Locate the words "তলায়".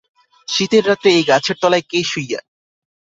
1.61-1.85